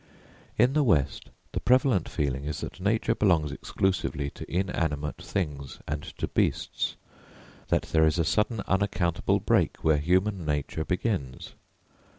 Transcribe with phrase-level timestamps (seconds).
[0.57, 6.01] In the west the prevalent feeling is that nature belongs exclusively to inanimate things and
[6.17, 6.95] to beasts,
[7.67, 11.53] that there is a sudden unaccountable break where human nature begins.